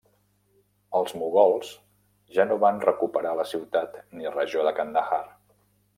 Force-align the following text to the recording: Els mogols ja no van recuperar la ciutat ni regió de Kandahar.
Els 0.99 1.13
mogols 1.23 1.69
ja 2.37 2.47
no 2.53 2.57
van 2.65 2.81
recuperar 2.87 3.35
la 3.41 3.47
ciutat 3.53 4.03
ni 4.19 4.37
regió 4.39 4.65
de 4.69 4.75
Kandahar. 4.81 5.25